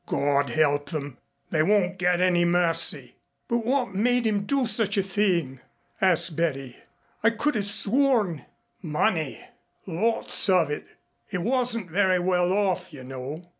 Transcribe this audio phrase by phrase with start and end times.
[0.07, 1.19] God help them!
[1.51, 3.17] They won't get any mercy."
[3.47, 5.59] "But what made him do such a thing?"
[6.01, 6.75] asked Betty.
[7.21, 8.43] "I could have sworn"
[8.81, 9.47] "Money
[9.85, 10.87] lots of it.
[11.27, 13.45] He wasn't very well off, you know."